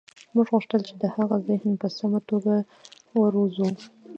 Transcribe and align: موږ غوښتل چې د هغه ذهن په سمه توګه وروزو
موږ 0.33 0.47
غوښتل 0.53 0.81
چې 0.87 0.93
د 1.01 1.03
هغه 1.15 1.37
ذهن 1.47 1.71
په 1.81 1.87
سمه 1.97 2.19
توګه 2.29 2.53
وروزو 3.19 3.67